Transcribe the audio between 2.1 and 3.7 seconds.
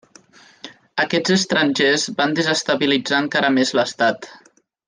van desestabilitzar encara